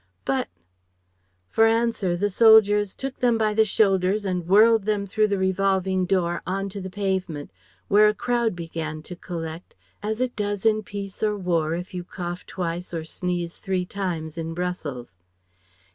"But" 0.25 0.47
For 1.51 1.67
answer, 1.67 2.17
the 2.17 2.31
soldiers 2.31 2.95
took 2.95 3.19
them 3.19 3.37
by 3.37 3.53
the 3.53 3.65
shoulders 3.65 4.25
and 4.25 4.47
whirled 4.47 4.85
them 4.85 5.05
through 5.05 5.27
the 5.27 5.37
revolving 5.37 6.07
door 6.07 6.41
on 6.47 6.69
to 6.69 6.81
the 6.81 6.89
pavement, 6.89 7.51
where 7.87 8.07
a 8.07 8.13
crowd 8.15 8.55
began 8.55 9.03
to 9.03 9.15
collect, 9.15 9.75
as 10.01 10.19
it 10.19 10.35
does 10.35 10.65
in 10.65 10.81
peace 10.81 11.21
or 11.21 11.37
war 11.37 11.75
if 11.75 11.93
you 11.93 12.03
cough 12.03 12.47
twice 12.47 12.95
or 12.95 13.03
sneeze 13.05 13.57
three 13.59 13.85
times 13.85 14.39
in 14.39 14.55
Brussels. 14.55 15.19